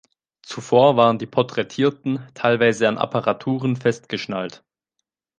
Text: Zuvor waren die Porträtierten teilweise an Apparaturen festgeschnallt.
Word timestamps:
Zuvor 0.41 0.97
waren 0.97 1.19
die 1.19 1.27
Porträtierten 1.27 2.27
teilweise 2.33 2.87
an 2.87 2.97
Apparaturen 2.97 3.75
festgeschnallt. 3.75 4.63